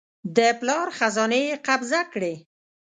د 0.35 0.39
پلار 0.59 0.87
خزانې 0.97 1.41
یې 1.47 1.55
قبضه 1.67 2.01
کړې. 2.13 2.33